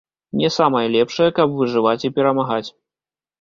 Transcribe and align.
Не 0.39 0.49
самая 0.55 0.81
лепшая, 0.95 1.27
каб 1.41 1.53
выжываць 1.59 2.07
і 2.11 2.11
перамагаць. 2.17 2.67